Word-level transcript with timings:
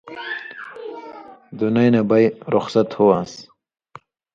دُنَیں 1.57 1.91
نہ 1.93 2.01
بئ 2.09 2.25
(رُخصت 2.53 2.89
ہُو) 2.97 3.05
آن٘س۔ 3.17 3.33